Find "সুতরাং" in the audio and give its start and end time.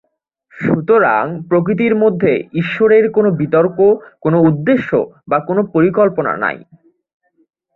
0.55-1.23